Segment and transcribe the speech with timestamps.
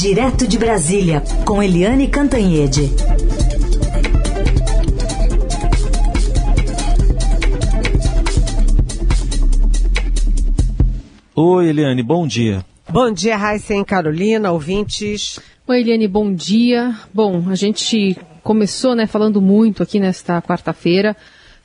[0.00, 2.88] Direto de Brasília, com Eliane Cantanhede.
[11.34, 12.64] Oi, Eliane, bom dia.
[12.88, 15.40] Bom dia, Raíssa e Carolina, ouvintes.
[15.66, 16.94] Oi, Eliane, bom dia.
[17.12, 21.16] Bom, a gente começou né, falando muito aqui nesta quarta-feira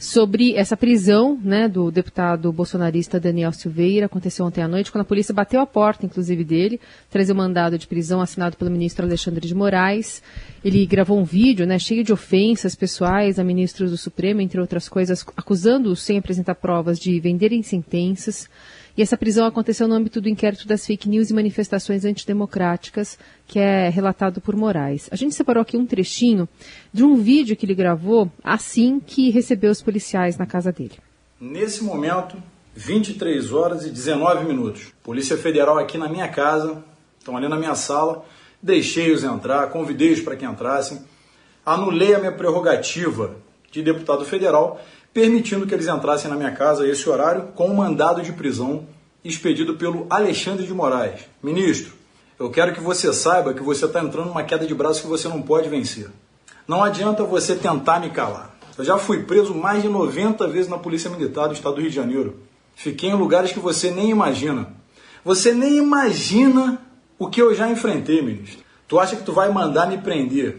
[0.03, 4.07] sobre essa prisão né, do deputado bolsonarista Daniel Silveira.
[4.07, 6.77] Aconteceu ontem à noite, quando a polícia bateu a porta, inclusive, dele,
[7.09, 10.21] trazer o mandado de prisão assinado pelo ministro Alexandre de Moraes.
[10.63, 14.89] Ele gravou um vídeo né, cheio de ofensas pessoais a ministros do Supremo, entre outras
[14.89, 18.49] coisas, acusando-os, sem apresentar provas, de venderem sentenças.
[18.95, 23.57] E essa prisão aconteceu no âmbito do inquérito das fake news e manifestações antidemocráticas, que
[23.57, 25.09] é relatado por Moraes.
[25.11, 26.47] A gente separou aqui um trechinho
[26.91, 30.93] de um vídeo que ele gravou assim que recebeu os policiais na casa dele.
[31.41, 32.37] Nesse momento,
[32.75, 34.93] 23 horas e 19 minutos.
[35.01, 36.83] Polícia Federal aqui na minha casa,
[37.17, 38.23] estão ali na minha sala.
[38.61, 41.01] Deixei-os entrar, convidei-os para que entrassem.
[41.65, 43.35] Anulei a minha prerrogativa
[43.71, 44.79] de deputado federal
[45.13, 48.85] permitindo que eles entrassem na minha casa a esse horário com um mandado de prisão
[49.23, 51.21] expedido pelo Alexandre de Moraes.
[51.41, 51.93] Ministro,
[52.39, 55.27] eu quero que você saiba que você está entrando numa queda de braço que você
[55.27, 56.09] não pode vencer.
[56.67, 58.57] Não adianta você tentar me calar.
[58.77, 61.89] Eu já fui preso mais de 90 vezes na Polícia Militar do Estado do Rio
[61.89, 62.39] de Janeiro.
[62.75, 64.73] Fiquei em lugares que você nem imagina.
[65.23, 66.81] Você nem imagina
[67.19, 68.63] o que eu já enfrentei, ministro.
[68.87, 70.57] Tu acha que tu vai mandar me prender,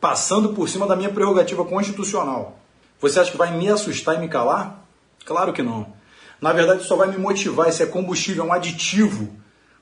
[0.00, 2.59] passando por cima da minha prerrogativa constitucional?
[3.00, 4.84] Você acha que vai me assustar e me calar?
[5.24, 5.86] Claro que não.
[6.40, 7.68] Na verdade, só vai me motivar.
[7.68, 9.30] Isso é combustível, é um aditivo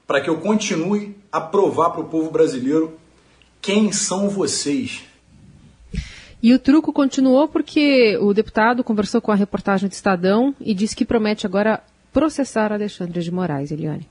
[0.06, 2.98] para que eu continue a provar para o povo brasileiro
[3.60, 5.02] quem são vocês.
[6.42, 10.94] E o truco continuou porque o deputado conversou com a reportagem do Estadão e disse
[10.94, 11.82] que promete agora
[12.12, 14.08] processar Alexandre de Moraes, Eliane.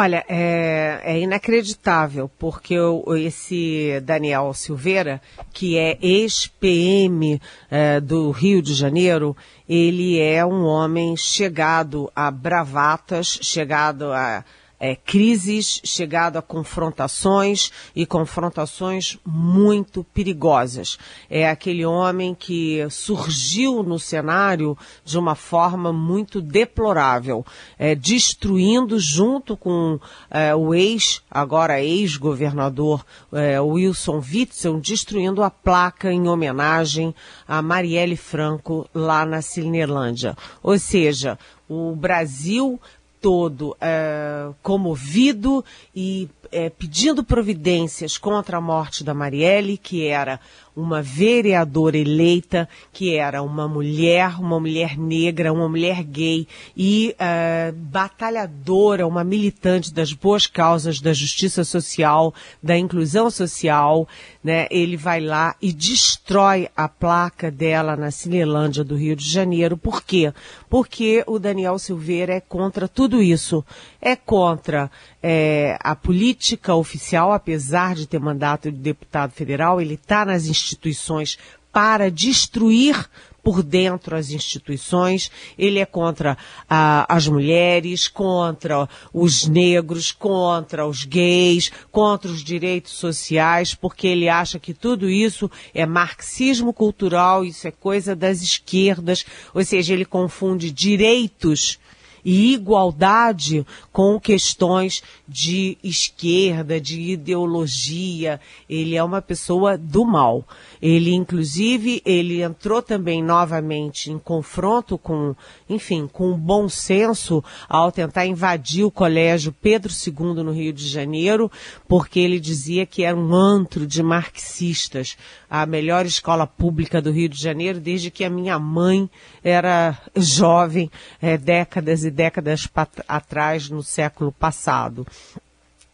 [0.00, 5.20] Olha, é, é inacreditável, porque o, esse Daniel Silveira,
[5.52, 9.36] que é ex-PM é, do Rio de Janeiro,
[9.68, 14.44] ele é um homem chegado a bravatas, chegado a
[14.80, 20.98] é, crises, chegado a confrontações e confrontações muito perigosas.
[21.28, 27.44] É aquele homem que surgiu no cenário de uma forma muito deplorável,
[27.78, 29.98] é, destruindo junto com
[30.30, 37.14] é, o ex, agora ex-governador é, Wilson Witzel, destruindo a placa em homenagem
[37.46, 40.36] a Marielle Franco lá na Cinelândia.
[40.62, 42.80] Ou seja, o Brasil
[43.20, 45.64] todo é, comovido
[45.94, 50.40] e é, pedindo providências contra a morte da Marielle, que era
[50.78, 57.72] uma vereadora eleita, que era uma mulher, uma mulher negra, uma mulher gay e uh,
[57.72, 62.32] batalhadora, uma militante das boas causas da justiça social,
[62.62, 64.06] da inclusão social,
[64.42, 64.68] né?
[64.70, 69.76] Ele vai lá e destrói a placa dela na Cinelândia do Rio de Janeiro.
[69.76, 70.32] Por quê?
[70.70, 73.64] Porque o Daniel Silveira é contra tudo isso.
[74.00, 74.88] É contra
[75.22, 81.38] é, a política oficial, apesar de ter mandato de deputado federal, ele está nas instituições
[81.72, 83.08] para destruir
[83.42, 86.36] por dentro as instituições, ele é contra
[86.68, 94.28] ah, as mulheres, contra os negros, contra os gays, contra os direitos sociais, porque ele
[94.28, 99.24] acha que tudo isso é marxismo cultural, isso é coisa das esquerdas,
[99.54, 101.78] ou seja, ele confunde direitos
[102.24, 108.40] e igualdade com questões de esquerda, de ideologia.
[108.68, 110.44] Ele é uma pessoa do mal.
[110.80, 115.34] Ele, inclusive, ele entrou também novamente em confronto com,
[115.68, 120.86] enfim, com o bom senso ao tentar invadir o colégio Pedro II no Rio de
[120.86, 121.50] Janeiro,
[121.88, 125.16] porque ele dizia que era um antro de marxistas,
[125.50, 129.08] a melhor escola pública do Rio de Janeiro desde que a minha mãe
[129.42, 130.90] era jovem,
[131.20, 132.68] é, décadas e décadas
[133.06, 135.06] atrás, no século passado.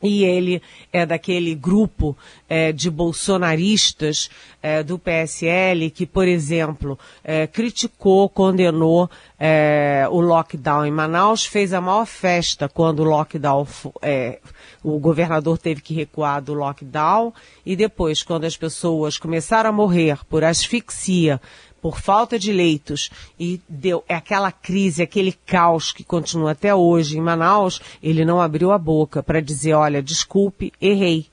[0.05, 0.61] E ele
[0.93, 2.15] é daquele grupo
[2.47, 4.29] é, de bolsonaristas
[4.63, 9.11] é, do PSL que, por exemplo, é, criticou, condenou
[9.41, 13.67] é, o lockdown em Manaus, fez a maior festa quando o lockdown,
[14.03, 14.41] é,
[14.83, 17.33] o governador teve que recuar do lockdown.
[17.65, 21.41] E depois, quando as pessoas começaram a morrer por asfixia,
[21.85, 27.19] por falta de leitos e deu é aquela crise, aquele caos que continua até hoje
[27.19, 31.27] em Manaus, ele não abriu a boca para dizer, olha, desculpe, errei.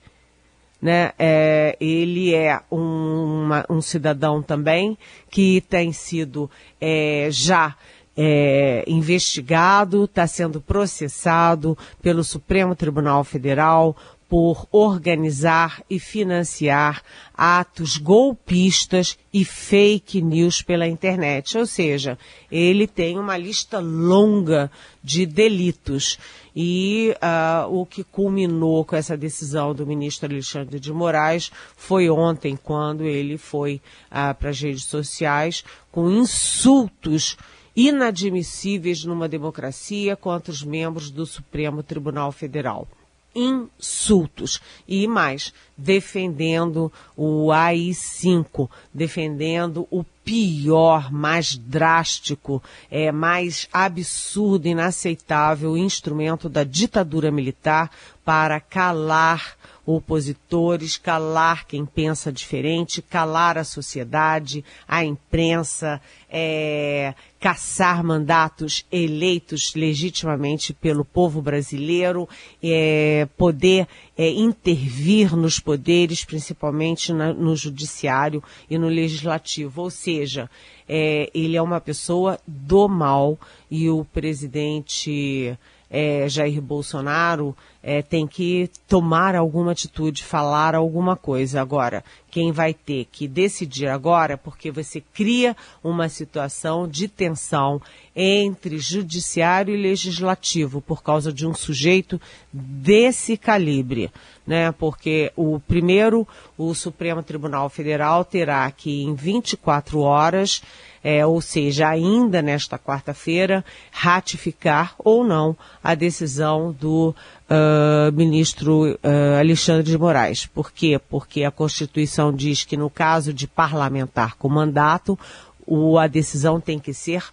[0.81, 1.13] Né?
[1.17, 4.97] É, ele é um, uma, um cidadão também
[5.29, 6.51] que tem sido
[6.81, 7.73] é, já
[8.17, 13.95] é, investigado, está sendo processado pelo Supremo Tribunal Federal
[14.31, 21.57] por organizar e financiar atos golpistas e fake news pela internet.
[21.57, 22.17] Ou seja,
[22.49, 24.71] ele tem uma lista longa
[25.03, 26.17] de delitos.
[26.55, 32.55] E uh, o que culminou com essa decisão do ministro Alexandre de Moraes foi ontem,
[32.55, 35.61] quando ele foi uh, para as redes sociais
[35.91, 37.35] com insultos
[37.75, 42.87] inadmissíveis numa democracia contra os membros do Supremo Tribunal Federal
[43.35, 44.61] insultos.
[44.87, 56.47] E mais defendendo o AI-5, defendendo o pior, mais drástico, é, mais absurdo, inaceitável instrumento
[56.47, 57.89] da ditadura militar
[58.23, 68.85] para calar opositores, calar quem pensa diferente, calar a sociedade, a imprensa, é, caçar mandatos
[68.91, 72.29] eleitos legitimamente pelo povo brasileiro,
[72.63, 79.81] é, poder é, intervir nos poderes, principalmente na, no judiciário e no legislativo.
[79.81, 80.49] Ou seja,
[80.87, 83.39] é, ele é uma pessoa do mal
[83.69, 85.57] e o presidente
[85.91, 91.59] é, Jair Bolsonaro é, tem que tomar alguma atitude, falar alguma coisa.
[91.59, 97.81] Agora, quem vai ter que decidir agora, porque você cria uma situação de tensão
[98.15, 102.21] entre judiciário e legislativo por causa de um sujeito
[102.53, 104.09] desse calibre,
[104.47, 104.71] né?
[104.71, 106.25] Porque o primeiro,
[106.57, 110.61] o Supremo Tribunal Federal terá que em 24 horas
[111.03, 117.15] é, ou seja, ainda nesta quarta-feira, ratificar ou não a decisão do
[117.49, 120.45] uh, ministro uh, Alexandre de Moraes.
[120.45, 120.99] Por quê?
[121.09, 125.17] Porque a Constituição diz que no caso de parlamentar com mandato,
[125.65, 127.23] o, a decisão tem que ser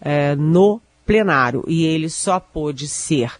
[0.00, 3.32] uh, no plenário e ele só pôde ser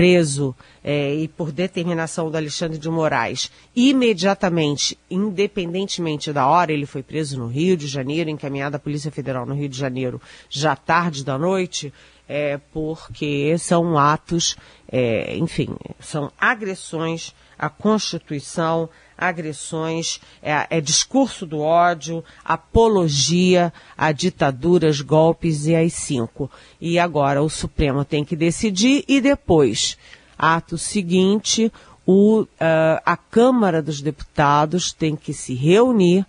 [0.00, 7.02] preso é, e por determinação do Alexandre de Moraes, imediatamente, independentemente da hora, ele foi
[7.02, 10.18] preso no Rio de Janeiro, encaminhado à Polícia Federal no Rio de Janeiro,
[10.48, 11.92] já tarde da noite,
[12.26, 14.56] é, porque são atos,
[14.90, 15.68] é, enfim,
[15.98, 18.88] são agressões à Constituição,
[19.20, 26.50] agressões, é, é, discurso do ódio, apologia a ditaduras, golpes e as cinco.
[26.80, 29.98] E agora o Supremo tem que decidir e depois,
[30.38, 31.70] ato seguinte,
[32.06, 32.46] o, uh,
[33.04, 36.26] a Câmara dos Deputados tem que se reunir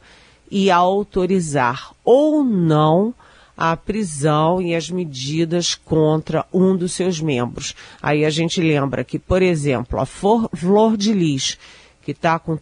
[0.50, 3.16] e autorizar ou não
[3.56, 7.76] a prisão e as medidas contra um dos seus membros.
[8.02, 11.58] Aí a gente lembra que, por exemplo, a Flor de Lis,
[12.02, 12.58] que está com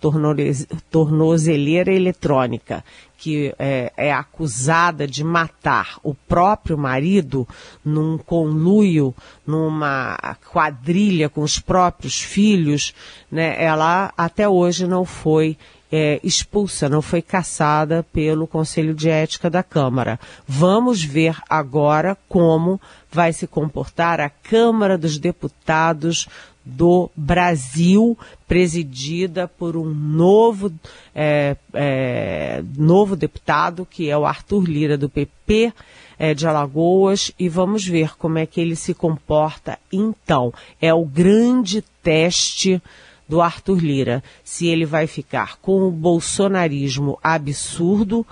[0.90, 2.84] tornozeleira eletrônica,
[3.18, 7.48] que é, é, acusada de matar o próprio marido
[7.84, 9.14] num conluio,
[9.46, 10.18] numa
[10.52, 12.94] quadrilha com os próprios filhos,
[13.32, 15.58] né, ela até hoje não foi
[15.92, 20.20] é, expulsa, não foi caçada pelo Conselho de Ética da Câmara.
[20.48, 22.80] Vamos ver agora como
[23.12, 26.28] vai se comportar a Câmara dos Deputados
[26.70, 28.18] do Brasil,
[28.48, 30.72] presidida por um novo,
[31.14, 35.74] é, é, novo deputado, que é o Arthur Lira, do PP
[36.18, 40.54] é, de Alagoas, e vamos ver como é que ele se comporta então.
[40.82, 42.82] É o grande teste
[43.28, 48.26] do Arthur Lira, se ele vai ficar com o bolsonarismo absurdo,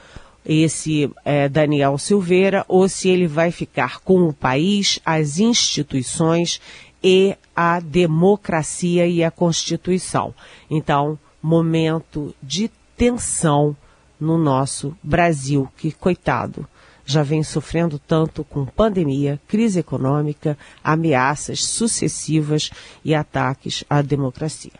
[0.48, 6.62] esse é, Daniel Silveira, ou se ele vai ficar com o país, as instituições
[7.04, 10.34] e a democracia e a Constituição.
[10.70, 13.75] Então, momento de tensão
[14.20, 16.68] no nosso Brasil, que, coitado,
[17.06, 22.70] já vem sofrendo tanto com pandemia, crise econômica, ameaças sucessivas
[23.06, 24.74] e ataques à democracia.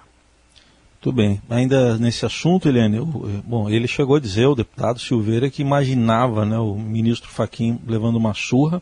[1.00, 1.42] Tudo bem.
[1.50, 3.00] Ainda nesse assunto, Eliane,
[3.46, 8.18] bom, ele chegou a dizer, o deputado Silveira, que imaginava né, o ministro Faquim levando
[8.18, 8.82] uma surra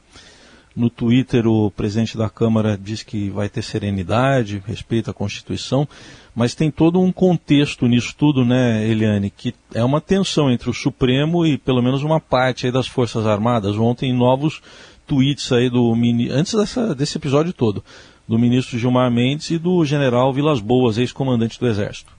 [0.75, 5.87] no Twitter, o presidente da Câmara diz que vai ter serenidade, respeito à Constituição,
[6.35, 10.73] mas tem todo um contexto nisso tudo, né, Eliane, que é uma tensão entre o
[10.73, 13.77] Supremo e pelo menos uma parte das Forças Armadas.
[13.77, 14.61] Ontem, novos
[15.07, 15.93] tweets aí do
[16.31, 17.83] antes dessa, desse episódio todo,
[18.27, 22.11] do ministro Gilmar Mendes e do general Vilas Boas, ex-comandante do Exército.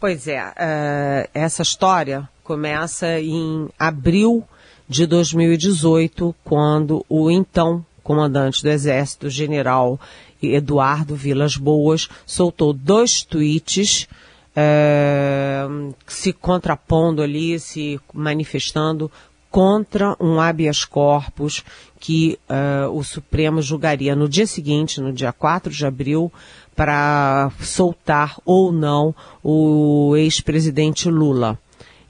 [0.00, 4.44] Pois é, uh, essa história começa em abril
[4.88, 10.00] de 2018, quando o então comandante do Exército, general
[10.42, 14.08] Eduardo Vilas Boas, soltou dois tweets
[14.56, 15.66] é,
[16.06, 19.10] se contrapondo ali, se manifestando
[19.50, 21.62] contra um habeas corpus
[22.00, 26.32] que uh, o Supremo julgaria no dia seguinte, no dia 4 de abril,
[26.74, 31.58] para soltar ou não o ex-presidente Lula.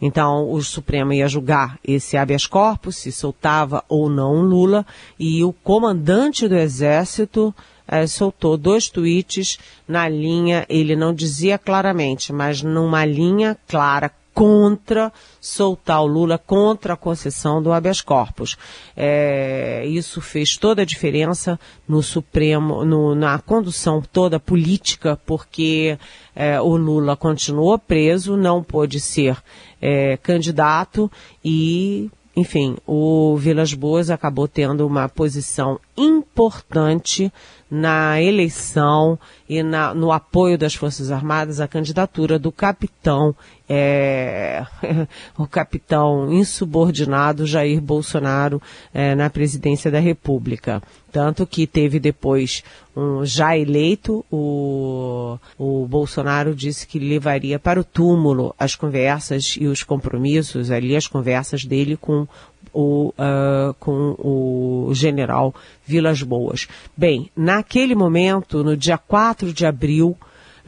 [0.00, 4.86] Então, o Supremo ia julgar esse habeas corpus, se soltava ou não Lula,
[5.18, 7.54] e o comandante do Exército
[7.86, 9.58] eh, soltou dois tweets.
[9.86, 16.94] Na linha, ele não dizia claramente, mas numa linha clara, contra soltar o Lula, contra
[16.94, 18.56] a concessão do habeas corpus.
[18.96, 25.98] É, isso fez toda a diferença no Supremo, no, na condução toda política, porque
[26.36, 29.36] é, o Lula continuou preso, não pôde ser
[29.82, 31.10] é, candidato
[31.44, 37.32] e enfim, o Vilas Boas acabou tendo uma posição importante
[37.68, 39.18] na eleição
[39.48, 43.34] e na, no apoio das Forças Armadas à candidatura do capitão,
[43.68, 44.64] é,
[45.36, 48.62] o capitão insubordinado Jair Bolsonaro
[48.94, 50.82] é, na presidência da República.
[51.12, 52.62] Tanto que teve depois,
[52.96, 59.66] um, já eleito, o, o Bolsonaro disse que levaria para o túmulo as conversas e
[59.66, 62.26] os compromissos, ali as conversas dele com
[62.72, 65.54] o, uh, com o general
[65.86, 66.68] Vilas Boas.
[66.96, 70.16] Bem, naquele momento, no dia 4 de abril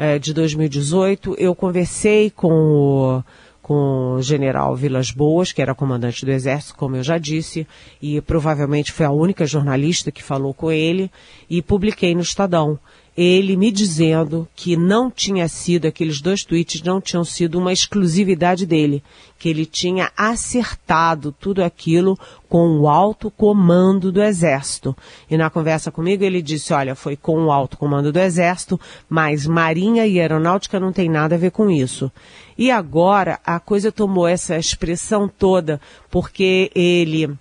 [0.01, 3.23] uh, de 2018, eu conversei com o,
[3.61, 7.67] com o general Vilas Boas, que era comandante do Exército, como eu já disse,
[8.01, 11.11] e provavelmente foi a única jornalista que falou com ele,
[11.49, 12.79] e publiquei no Estadão
[13.23, 18.65] ele me dizendo que não tinha sido, aqueles dois tweets não tinham sido uma exclusividade
[18.65, 19.03] dele,
[19.39, 24.97] que ele tinha acertado tudo aquilo com o alto comando do Exército.
[25.31, 29.47] E na conversa comigo ele disse, olha, foi com o alto comando do Exército, mas
[29.47, 32.11] Marinha e Aeronáutica não tem nada a ver com isso.
[32.57, 35.79] E agora a coisa tomou essa expressão toda,
[36.11, 37.37] porque ele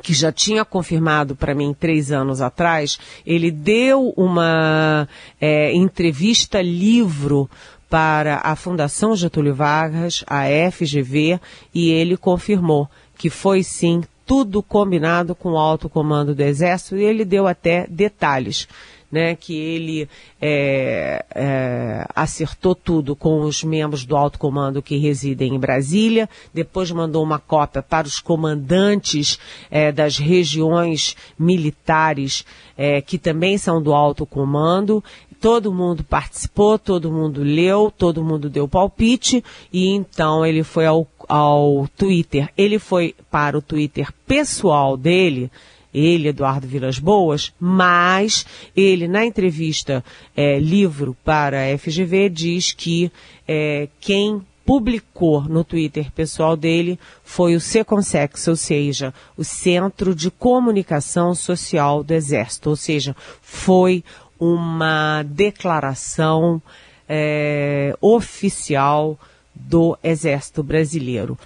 [0.00, 5.06] que já tinha confirmado para mim três anos atrás, ele deu uma
[5.40, 7.50] é, entrevista livro
[7.90, 11.38] para a Fundação Getúlio Vargas, a FGV,
[11.74, 17.04] e ele confirmou que foi sim tudo combinado com o alto comando do Exército e
[17.04, 18.66] ele deu até detalhes
[19.12, 20.08] né, que ele
[20.40, 26.90] é, é, acertou tudo com os membros do alto comando que residem em Brasília, depois
[26.90, 29.38] mandou uma cópia para os comandantes
[29.70, 35.04] é, das regiões militares é, que também são do alto comando,
[35.42, 41.06] todo mundo participou, todo mundo leu, todo mundo deu palpite e então ele foi ao,
[41.28, 42.48] ao Twitter.
[42.56, 45.50] Ele foi para o Twitter pessoal dele,
[45.92, 50.04] ele, Eduardo Vilas Boas, mas ele, na entrevista
[50.36, 53.10] é, livro para a FGV, diz que
[53.46, 60.30] é, quem publicou no Twitter pessoal dele foi o Seconsex, ou seja, o Centro de
[60.30, 64.04] Comunicação Social do Exército, ou seja, foi
[64.38, 66.62] uma declaração
[67.08, 69.18] é, oficial
[69.54, 71.38] do Exército Brasileiro,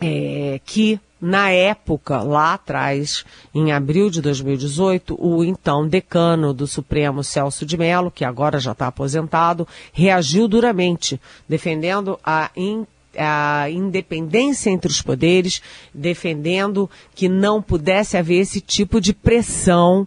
[0.00, 7.24] é, que na época, lá atrás, em abril de 2018, o então decano do Supremo,
[7.24, 12.50] Celso de Mello, que agora já está aposentado, reagiu duramente, defendendo a
[13.16, 15.60] a independência entre os poderes,
[15.92, 20.06] defendendo que não pudesse haver esse tipo de pressão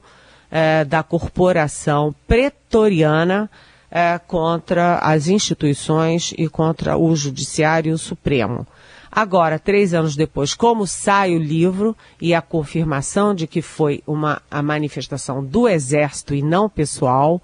[0.49, 3.49] eh, da corporação pretoriana
[3.89, 8.65] eh, contra as instituições e contra o Judiciário Supremo.
[9.11, 14.41] Agora, três anos depois, como sai o livro e a confirmação de que foi uma
[14.49, 17.41] a manifestação do Exército e não pessoal,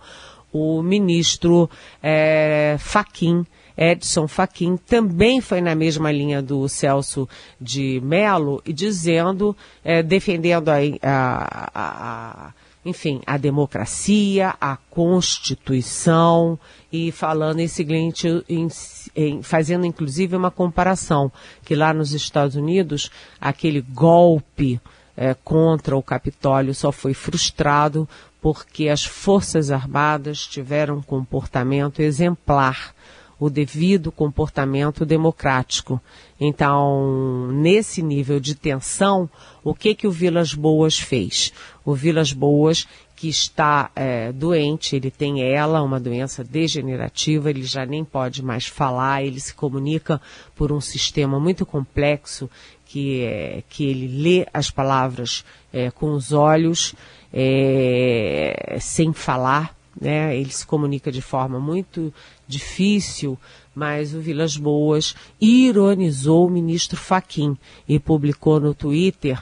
[0.51, 1.69] o ministro
[2.01, 3.45] é, Faquim,
[3.77, 7.29] Edson Fachin, também foi na mesma linha do Celso
[7.61, 12.53] de Mello, e dizendo, é, defendendo a, a, a
[12.87, 16.57] enfim, a democracia, a Constituição
[16.89, 18.69] e falando em seguinte, em,
[19.13, 21.29] em, fazendo inclusive uma comparação,
[21.65, 24.79] que lá nos Estados Unidos, aquele golpe
[25.17, 28.07] é, contra o Capitólio só foi frustrado
[28.41, 32.95] porque as Forças Armadas tiveram um comportamento exemplar
[33.39, 36.01] o devido comportamento democrático.
[36.39, 39.29] Então, nesse nível de tensão,
[39.63, 41.53] o que que o Vilas Boas fez?
[41.85, 47.85] O Vilas Boas, que está é, doente, ele tem ela, uma doença degenerativa, ele já
[47.85, 50.21] nem pode mais falar, ele se comunica
[50.55, 52.49] por um sistema muito complexo
[52.85, 56.95] que, é, que ele lê as palavras é, com os olhos,
[57.33, 60.37] é, sem falar, né?
[60.37, 62.13] Ele se comunica de forma muito
[62.47, 63.37] difícil,
[63.75, 69.41] mas o Vilas Boas ironizou o ministro Faquim e publicou no Twitter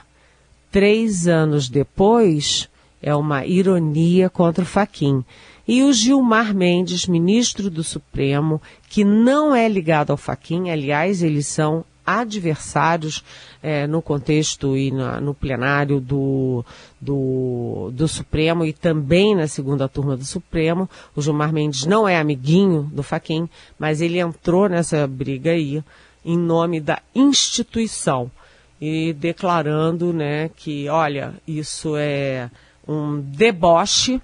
[0.70, 2.68] três anos depois,
[3.00, 5.24] é uma ironia contra o Faquim.
[5.66, 11.46] E o Gilmar Mendes, ministro do Supremo, que não é ligado ao Faquim, aliás, eles
[11.46, 13.24] são adversários
[13.62, 16.64] é, no contexto e na, no plenário do,
[17.00, 20.88] do, do, Supremo e também na segunda turma do Supremo.
[21.14, 23.48] O Gilmar Mendes não é amiguinho do Faquim,
[23.78, 25.82] mas ele entrou nessa briga aí
[26.24, 28.30] em nome da instituição
[28.80, 32.50] e declarando né, que, olha, isso é
[32.86, 34.20] um deboche,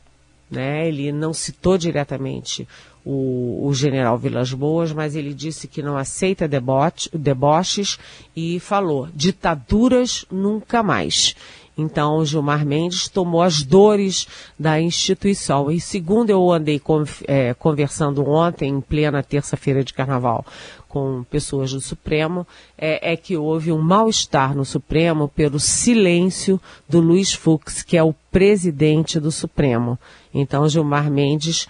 [0.51, 0.87] né?
[0.87, 2.69] Ele não citou diretamente
[3.05, 7.99] o, o general Vilas Boas, mas ele disse que não aceita deboche, deboches
[8.35, 11.35] e falou: ditaduras nunca mais.
[11.77, 15.71] Então, Gilmar Mendes tomou as dores da instituição.
[15.71, 16.81] E segundo eu andei
[17.27, 20.45] é, conversando ontem, em plena terça-feira de carnaval,
[20.87, 27.01] com pessoas do Supremo, é, é que houve um mal-estar no Supremo pelo silêncio do
[27.01, 29.99] Luiz Fux, que é o presidente do Supremo.
[30.35, 31.67] Então, Gilmar Mendes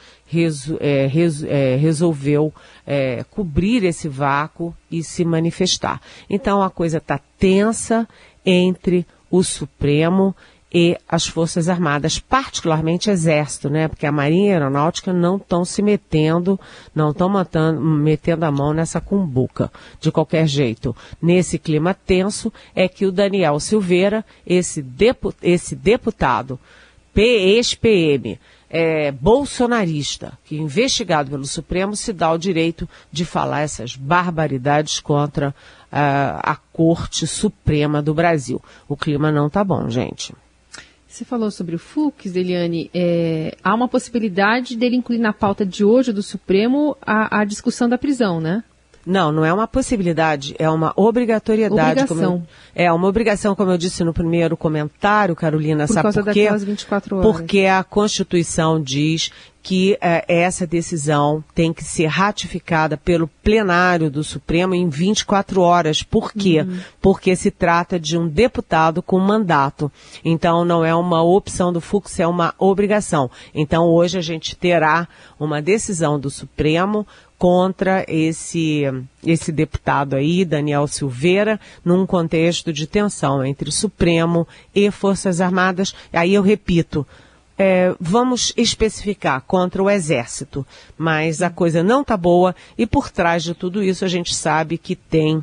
[0.80, 1.06] é,
[1.46, 2.52] é, resolveu
[2.84, 6.00] é, cobrir esse vácuo e se manifestar.
[6.28, 8.08] Então, a coisa está tensa
[8.44, 10.36] entre o Supremo
[10.74, 13.88] e as Forças Armadas, particularmente Exército, né?
[13.88, 16.58] Porque a Marinha e a Aeronáutica não estão se metendo,
[16.94, 17.30] não estão
[17.80, 19.70] metendo a mão nessa cumbuca.
[20.00, 26.58] De qualquer jeito, nesse clima tenso, é que o Daniel Silveira, esse, depu esse deputado,
[27.14, 28.38] ex-PM,
[28.72, 35.50] é, bolsonarista, que investigado pelo Supremo se dá o direito de falar essas barbaridades contra
[35.50, 35.54] uh,
[35.92, 38.62] a Corte Suprema do Brasil.
[38.88, 40.34] O clima não tá bom, gente.
[41.06, 42.90] Você falou sobre o Fux, Eliane.
[42.94, 47.86] É, há uma possibilidade dele incluir na pauta de hoje do Supremo a, a discussão
[47.86, 48.64] da prisão, né?
[49.04, 52.00] Não, não é uma possibilidade, é uma obrigatoriedade.
[52.00, 52.46] Obrigação.
[52.74, 56.32] Eu, é uma obrigação, como eu disse no primeiro comentário, Carolina, por sabe causa por
[56.32, 56.42] quê?
[56.44, 57.26] daquelas 24 horas.
[57.30, 59.30] Porque a Constituição diz
[59.62, 66.02] que eh, essa decisão tem que ser ratificada pelo plenário do Supremo em 24 horas.
[66.02, 66.62] Por quê?
[66.62, 66.80] Uhum.
[67.00, 69.90] Porque se trata de um deputado com mandato.
[70.24, 73.30] Então não é uma opção do Fux, é uma obrigação.
[73.54, 75.06] Então hoje a gente terá
[75.38, 77.06] uma decisão do Supremo
[77.42, 78.84] contra esse,
[79.26, 85.92] esse deputado aí, Daniel Silveira, num contexto de tensão entre Supremo e Forças Armadas.
[86.12, 87.04] Aí eu repito,
[87.58, 90.64] é, vamos especificar contra o Exército,
[90.96, 94.78] mas a coisa não está boa e por trás de tudo isso a gente sabe
[94.78, 95.42] que tem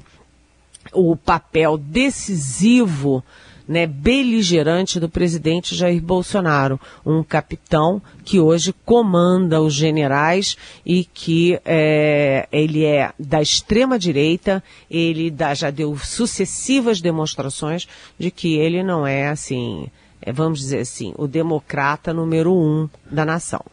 [0.93, 3.21] o papel decisivo
[3.69, 11.59] né, beligerante do presidente Jair Bolsonaro, um capitão que hoje comanda os generais e que
[11.63, 18.81] é, ele é da extrema direita, ele dá, já deu sucessivas demonstrações de que ele
[18.81, 19.87] não é assim,
[20.19, 23.63] é, vamos dizer assim, o democrata número um da nação.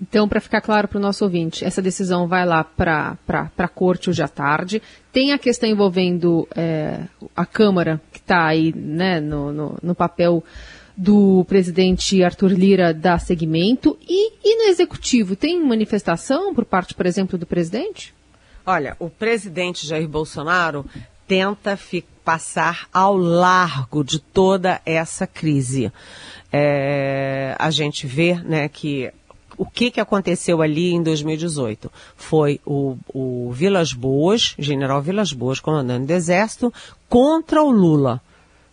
[0.00, 3.16] Então, para ficar claro para o nosso ouvinte, essa decisão vai lá para
[3.58, 4.80] a corte hoje à tarde.
[5.12, 7.00] Tem a questão envolvendo é,
[7.34, 10.44] a Câmara, que está aí né, no, no, no, papel
[10.96, 13.98] do presidente Arthur Lira dar seguimento.
[14.08, 18.14] E, e no Executivo, tem manifestação por parte, por exemplo, do presidente?
[18.64, 20.86] Olha, o presidente Jair Bolsonaro
[21.26, 21.78] tenta
[22.24, 25.90] passar ao largo de toda essa crise.
[26.52, 29.10] É, a gente vê né, que
[29.58, 31.90] o que, que aconteceu ali em 2018?
[32.16, 36.72] Foi o, o Vilas Boas, general Vilas Boas, comandante do Exército,
[37.08, 38.22] contra o Lula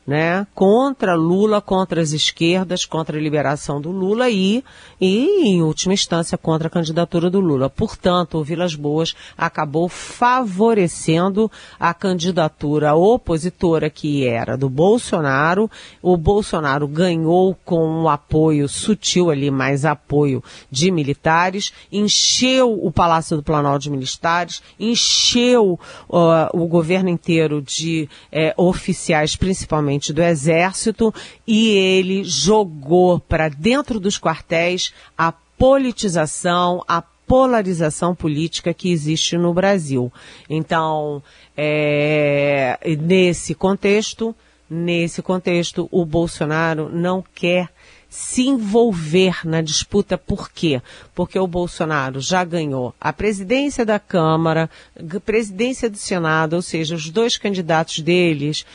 [0.06, 4.64] né, contra Lula, contra as esquerdas, contra a liberação do Lula e,
[5.02, 7.70] e, em última instância, contra a candidatura do Lula.
[7.70, 15.70] Portanto, o Vilas Boas acabou favorecendo a candidatura opositora que era do Bolsonaro.
[16.02, 23.38] O Bolsonaro ganhou com um apoio sutil ali, mais apoio de militares, encheu o Palácio
[23.38, 31.14] do Planalto de militares, encheu uh, o governo inteiro de uh, oficiais, principalmente do Exército,
[31.46, 39.54] e ele jogou para dentro dos quartéis a politização, a polarização política que existe no
[39.54, 40.12] Brasil.
[40.50, 41.24] Então,
[41.58, 44.36] é, nesse contexto,
[44.70, 47.70] nesse contexto, o Bolsonaro não quer
[48.10, 50.18] se envolver na disputa.
[50.18, 50.82] Por quê?
[51.14, 56.96] Porque o Bolsonaro já ganhou a presidência da Câmara, a presidência do Senado, ou seja,
[56.96, 58.66] os dois candidatos deles,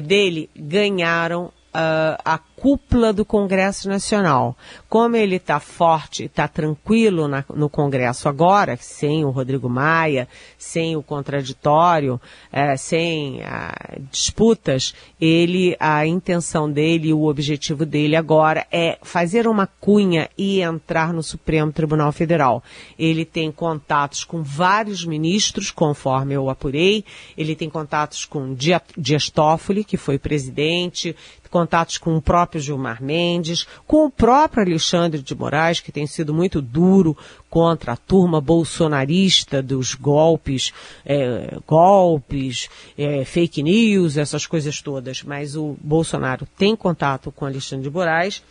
[0.00, 4.56] dele ganharam uh, a cúpula do Congresso Nacional.
[4.88, 10.96] Como ele está forte, está tranquilo na, no Congresso agora, sem o Rodrigo Maia, sem
[10.96, 12.20] o contraditório,
[12.52, 19.66] é, sem ah, disputas, ele, a intenção dele, o objetivo dele agora é fazer uma
[19.66, 22.62] cunha e entrar no Supremo Tribunal Federal.
[22.98, 27.04] Ele tem contatos com vários ministros, conforme eu apurei,
[27.36, 31.14] ele tem contatos com Dias Toffoli, que foi presidente,
[31.48, 36.32] contatos com o próprio Gilmar Mendes, com o próprio Alexandre de Moraes, que tem sido
[36.32, 37.16] muito duro
[37.50, 40.72] contra a turma bolsonarista dos golpes,
[41.04, 45.22] é, golpes, é, fake news, essas coisas todas.
[45.22, 48.42] Mas o Bolsonaro tem contato com Alexandre de Moraes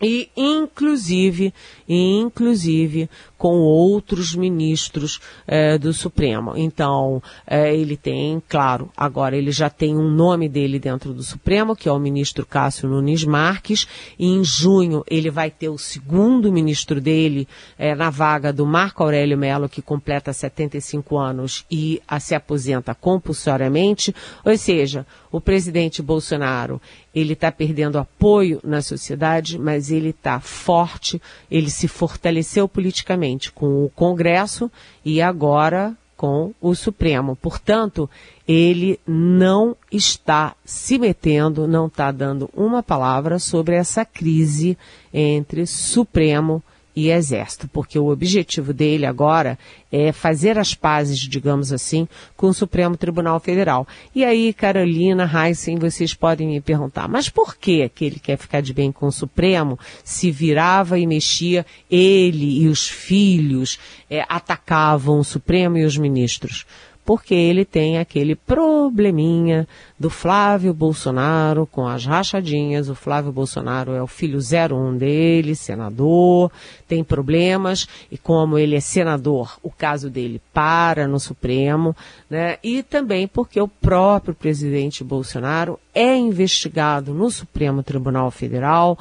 [0.00, 1.52] e inclusive,
[1.86, 6.52] inclusive com outros ministros é, do Supremo.
[6.58, 11.74] Então, é, ele tem, claro, agora ele já tem um nome dele dentro do Supremo,
[11.74, 17.00] que é o ministro Cássio Nunes Marques, em junho ele vai ter o segundo ministro
[17.00, 17.48] dele
[17.78, 24.14] é, na vaga do Marco Aurélio Melo, que completa 75 anos e se aposenta compulsoriamente,
[24.44, 26.78] ou seja, o presidente Bolsonaro
[27.14, 33.84] ele está perdendo apoio na sociedade, mas ele está forte, ele se fortaleceu politicamente com
[33.84, 34.70] o Congresso
[35.04, 37.34] e agora com o Supremo.
[37.34, 38.10] Portanto,
[38.46, 44.76] ele não está se metendo, não está dando uma palavra sobre essa crise
[45.14, 46.62] entre Supremo
[46.94, 49.58] e Exército, porque o objetivo dele agora
[49.92, 53.86] é fazer as pazes, digamos assim, com o Supremo Tribunal Federal.
[54.14, 58.60] E aí, Carolina, Heisen, vocês podem me perguntar, mas por que, que ele quer ficar
[58.60, 65.18] de bem com o Supremo se virava e mexia, ele e os filhos é, atacavam
[65.18, 66.66] o Supremo e os ministros?
[67.10, 69.66] Porque ele tem aquele probleminha
[69.98, 72.88] do Flávio Bolsonaro com as rachadinhas.
[72.88, 76.52] O Flávio Bolsonaro é o filho 01 dele, senador,
[76.86, 81.96] tem problemas, e como ele é senador, o caso dele para no Supremo,
[82.30, 82.58] né?
[82.62, 88.96] E também porque o próprio presidente Bolsonaro é investigado no Supremo Tribunal Federal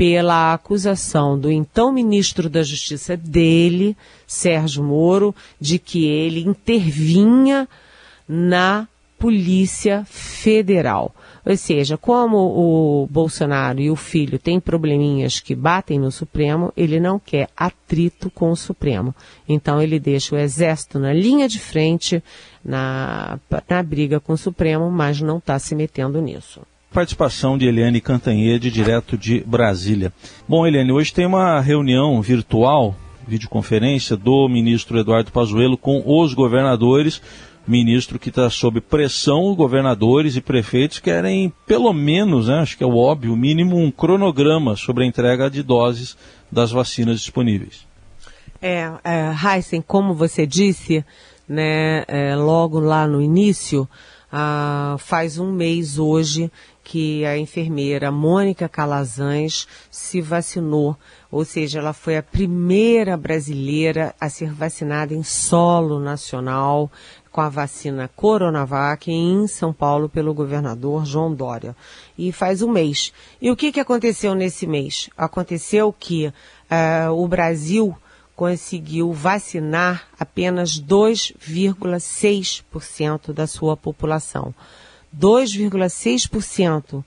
[0.00, 3.94] pela acusação do então ministro da Justiça dele,
[4.26, 7.68] Sérgio Moro, de que ele intervinha
[8.26, 11.14] na Polícia Federal.
[11.44, 16.98] Ou seja, como o Bolsonaro e o filho têm probleminhas que batem no Supremo, ele
[16.98, 19.14] não quer atrito com o Supremo.
[19.46, 22.24] Então ele deixa o Exército na linha de frente
[22.64, 28.00] na, na briga com o Supremo, mas não está se metendo nisso participação de Eliane
[28.00, 30.12] Cantanhede, direto de Brasília.
[30.48, 37.22] Bom, Eliane, hoje tem uma reunião virtual, videoconferência, do ministro Eduardo Pazuello com os governadores,
[37.66, 42.86] ministro que está sob pressão, governadores e prefeitos querem, pelo menos, né, acho que é
[42.86, 46.16] o óbvio, o mínimo, um cronograma sobre a entrega de doses
[46.50, 47.86] das vacinas disponíveis.
[48.60, 51.04] É, é Heisen, como você disse,
[51.48, 53.88] né, é, logo lá no início,
[54.32, 56.50] ah, faz um mês hoje
[56.82, 60.96] que a enfermeira Mônica Calazans se vacinou,
[61.30, 66.90] ou seja, ela foi a primeira brasileira a ser vacinada em solo nacional
[67.30, 71.76] com a vacina Coronavac em São Paulo pelo governador João Dória.
[72.18, 73.12] E faz um mês.
[73.40, 75.08] E o que, que aconteceu nesse mês?
[75.16, 77.96] Aconteceu que uh, o Brasil
[78.40, 84.54] conseguiu vacinar apenas 2,6% da sua população.
[85.14, 87.04] 2,6%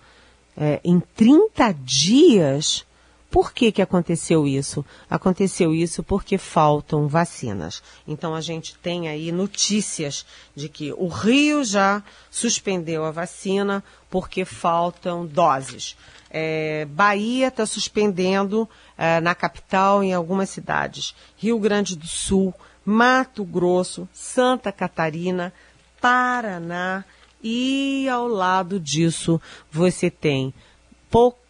[0.55, 2.85] é, em 30 dias.
[3.33, 4.85] Por que, que aconteceu isso?
[5.09, 7.81] Aconteceu isso porque faltam vacinas.
[8.07, 10.23] Então a gente tem aí notícias
[10.55, 15.97] de que o Rio já suspendeu a vacina porque faltam doses.
[16.29, 21.15] É, Bahia está suspendendo é, na capital em algumas cidades.
[21.35, 22.53] Rio Grande do Sul,
[22.85, 25.51] Mato Grosso, Santa Catarina,
[25.99, 27.03] Paraná
[27.41, 29.41] e ao lado disso,
[29.71, 30.53] você tem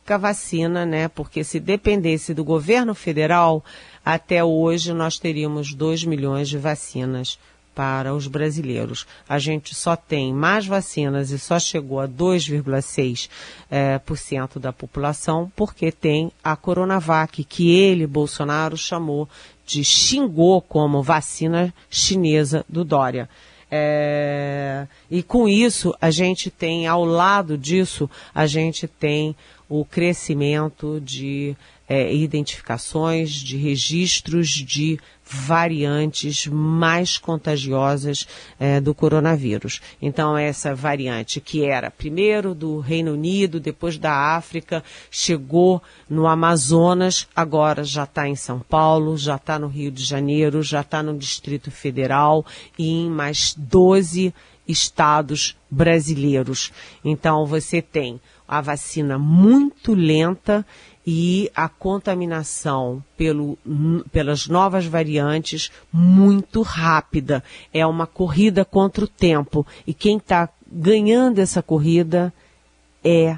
[0.03, 1.07] pouca vacina, né?
[1.07, 3.63] Porque se dependesse do governo federal,
[4.05, 7.39] até hoje nós teríamos 2 milhões de vacinas
[7.73, 9.07] para os brasileiros.
[9.27, 13.29] A gente só tem mais vacinas e só chegou a 2,6%
[13.71, 19.27] eh, por cento da população porque tem a Coronavac, que ele, Bolsonaro, chamou
[19.65, 23.29] de xingou como vacina chinesa do Dória.
[23.75, 29.35] É, e com isso, a gente tem, ao lado disso, a gente tem
[29.75, 31.57] o crescimento de
[31.89, 38.27] é, identificações, de registros de variantes mais contagiosas
[38.59, 39.81] é, do coronavírus.
[39.99, 47.27] Então, essa variante que era primeiro do Reino Unido, depois da África, chegou no Amazonas,
[47.35, 51.17] agora já está em São Paulo, já está no Rio de Janeiro, já está no
[51.17, 52.45] Distrito Federal
[52.77, 54.31] e em mais 12
[54.67, 56.71] estados brasileiros.
[57.03, 58.21] Então, você tem
[58.57, 60.65] a vacina muito lenta
[61.05, 63.57] e a contaminação pelo,
[64.11, 67.43] pelas novas variantes muito rápida.
[67.73, 69.65] É uma corrida contra o tempo.
[69.87, 72.31] E quem está ganhando essa corrida
[73.03, 73.37] é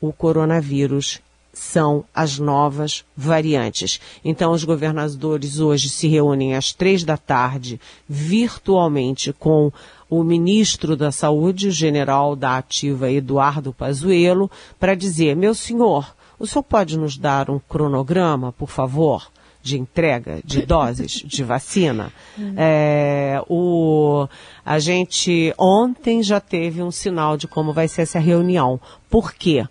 [0.00, 1.20] o coronavírus.
[1.52, 4.00] São as novas variantes.
[4.24, 9.70] Então, os governadores hoje se reúnem às três da tarde, virtualmente, com
[10.08, 16.46] o ministro da Saúde, o general da Ativa Eduardo Pazuello, para dizer: meu senhor, o
[16.46, 19.30] senhor pode nos dar um cronograma, por favor?
[19.62, 22.12] de entrega de doses de vacina.
[22.56, 24.26] É, o,
[24.66, 28.80] a gente ontem já teve um sinal de como vai ser essa reunião.
[29.08, 29.64] Por quê?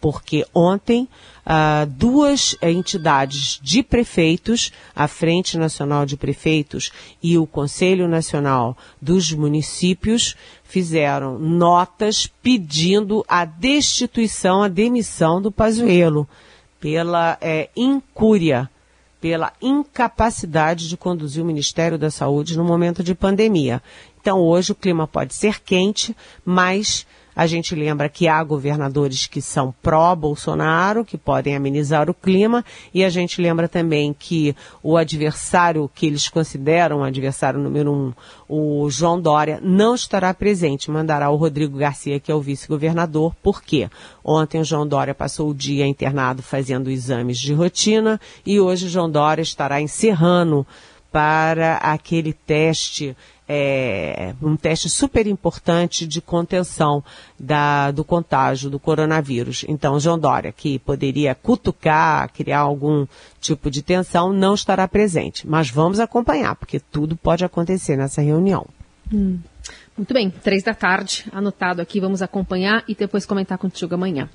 [0.00, 1.08] Porque ontem
[1.44, 9.32] uh, duas entidades de prefeitos, a Frente Nacional de Prefeitos e o Conselho Nacional dos
[9.32, 16.28] Municípios, fizeram notas pedindo a destituição, a demissão do Pazuello
[16.78, 18.70] pela é, incúria,
[19.20, 23.82] pela incapacidade de conduzir o Ministério da Saúde no momento de pandemia.
[24.20, 27.06] Então hoje o clima pode ser quente, mas
[27.38, 33.04] a gente lembra que há governadores que são pró-Bolsonaro, que podem amenizar o clima, e
[33.04, 38.12] a gente lembra também que o adversário que eles consideram o adversário número um,
[38.48, 43.32] o João Dória, não estará presente, mandará o Rodrigo Garcia, que é o vice-governador.
[43.40, 43.88] Por quê?
[44.24, 48.90] Ontem o João Dória passou o dia internado fazendo exames de rotina e hoje o
[48.90, 50.66] João Dória estará encerrando
[51.12, 53.16] para aquele teste
[53.48, 57.02] é, um teste super importante de contenção
[57.38, 59.64] da, do contágio do coronavírus.
[59.66, 63.06] Então, João Dória, que poderia cutucar, criar algum
[63.40, 65.46] tipo de tensão, não estará presente.
[65.48, 68.66] Mas vamos acompanhar, porque tudo pode acontecer nessa reunião.
[69.12, 69.38] Hum.
[69.96, 74.28] Muito bem, três da tarde, anotado aqui, vamos acompanhar e depois comentar contigo amanhã.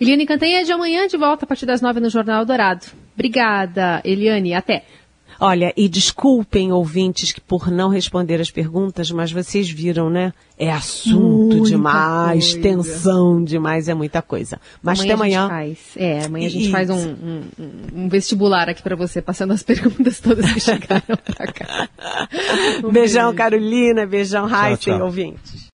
[0.00, 2.86] Eliane Cantanha de amanhã de volta a partir das nove no Jornal Dourado.
[3.14, 4.84] Obrigada, Eliane, até.
[5.44, 10.32] Olha, e desculpem ouvintes que por não responder as perguntas, mas vocês viram, né?
[10.56, 12.60] É assunto muita demais, coisa.
[12.60, 14.60] tensão demais, é muita coisa.
[14.80, 15.48] Mas amanhã até amanhã.
[15.48, 17.42] Faz, é, amanhã a gente faz um, um,
[17.92, 21.88] um vestibular aqui para você, passando as perguntas todas que chegaram pra cá.
[22.84, 23.36] Um beijão, beijo.
[23.36, 25.70] Carolina, beijão, Raíssa, ouvintes.